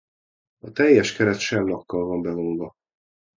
[0.65, 2.73] A teljes keret sellakkal van bevonva.